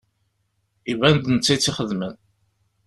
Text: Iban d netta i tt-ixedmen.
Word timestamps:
Iban 0.91 1.15
d 1.23 1.25
netta 1.29 1.51
i 1.53 1.57
tt-ixedmen. 1.57 2.13